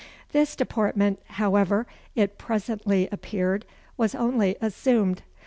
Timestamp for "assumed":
4.59-5.21